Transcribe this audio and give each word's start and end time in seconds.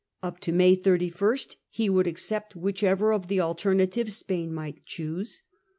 Up 0.23 0.39
to 0.39 0.51
May 0.51 0.73
31 0.73 1.37
he 1.69 1.87
would 1.87 2.07
accept 2.07 2.55
whichever 2.55 3.13
of 3.13 3.27
the 3.27 3.39
* 3.39 3.39
alternatives 3.39 4.13
9 4.13 4.13
Spain 4.15 4.51
might 4.51 4.83
choose. 4.83 5.43